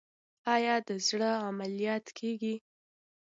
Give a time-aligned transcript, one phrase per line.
[0.53, 2.55] آیا د زړه عملیات کیږي؟